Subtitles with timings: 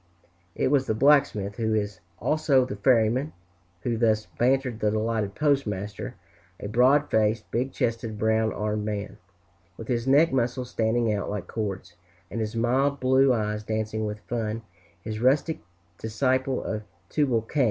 [0.55, 3.33] It was the blacksmith, who is also the ferryman,
[3.81, 6.15] who thus bantered the delighted postmaster,
[6.59, 9.19] a broad faced, big chested, brown armed man,
[9.77, 11.93] with his neck muscles standing out like cords,
[12.31, 14.63] and his mild blue eyes dancing with fun,
[15.03, 15.59] this rustic
[15.99, 17.59] disciple of Tubal Cain.